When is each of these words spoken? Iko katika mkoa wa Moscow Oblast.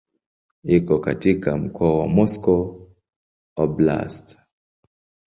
Iko 0.63 0.99
katika 0.99 1.57
mkoa 1.57 1.99
wa 1.99 2.07
Moscow 2.07 2.89
Oblast. 3.57 4.37